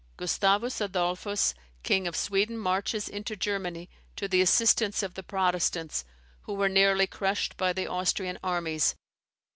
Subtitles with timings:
[0.17, 1.53] Gustavus Adolphus,
[1.83, 6.05] King of Sweden, marches into Germany to the assistance of the Protestants,
[6.45, 8.95] who ware nearly crushed by the Austrian armies.